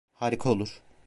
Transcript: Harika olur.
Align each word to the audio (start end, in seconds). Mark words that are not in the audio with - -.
Harika 0.13 0.49
olur. 0.49 0.81